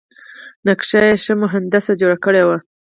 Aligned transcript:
نقشه 0.67 0.99
یې 1.09 1.15
ښه 1.23 1.33
مهندس 1.43 1.85
جوړه 1.99 2.17
کړې 2.23 2.43
وه. 2.47 2.57